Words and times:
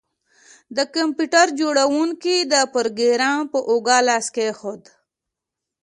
د 0.75 0.77
کمپیوټر 0.95 1.47
جوړونکي 1.59 2.35
د 2.53 2.55
پروګرامر 2.73 3.49
په 3.51 3.59
اوږه 3.69 3.97
لاس 4.07 4.25
کیښود 4.35 4.81